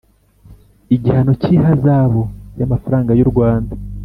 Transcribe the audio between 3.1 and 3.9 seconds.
y urwanda